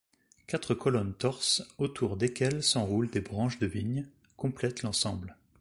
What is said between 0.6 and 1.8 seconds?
colonnes torses,